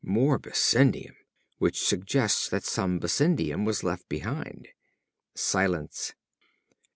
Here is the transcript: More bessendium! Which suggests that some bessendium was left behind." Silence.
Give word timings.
More 0.03 0.39
bessendium! 0.39 1.15
Which 1.59 1.79
suggests 1.79 2.49
that 2.49 2.63
some 2.63 2.97
bessendium 2.99 3.65
was 3.65 3.83
left 3.83 4.09
behind." 4.09 4.69
Silence. 5.35 6.15